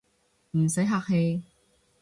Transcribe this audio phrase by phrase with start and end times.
[0.57, 1.43] 唔使客氣